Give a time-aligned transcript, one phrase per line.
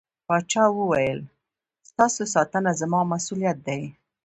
[0.27, 1.19] پاچا وويل:
[1.89, 3.81] ستاسو ساتنه زما مسووليت دى.